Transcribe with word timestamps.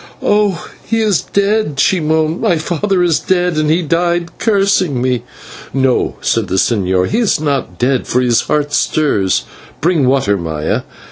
"Oh, 0.23 0.67
he 0.83 0.99
is 1.01 1.21
dead," 1.21 1.79
she 1.79 1.99
moaned; 1.99 2.41
"my 2.41 2.57
father 2.57 3.03
is 3.03 3.19
dead, 3.19 3.55
and 3.57 3.69
he 3.69 3.83
died 3.83 4.35
cursing 4.39 4.99
me." 4.99 5.21
"No," 5.75 6.15
said 6.21 6.47
the 6.47 6.55
señor, 6.55 7.07
"he 7.07 7.19
is 7.19 7.39
not 7.39 7.77
dead, 7.77 8.07
for 8.07 8.19
his 8.19 8.41
heart 8.41 8.73
stirs. 8.73 9.43
Bring 9.79 10.07
water, 10.07 10.37
Maya." 10.39 10.81